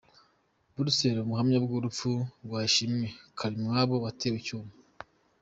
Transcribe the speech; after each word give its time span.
Buruseli 0.73 1.19
Ubuhamya 1.21 1.57
ku 1.65 1.83
rupfu 1.85 2.11
rwa 2.43 2.59
Ishimwe 2.69 3.07
Karimwabo 3.37 3.95
watewe 4.03 4.37
icyuma 4.41 4.71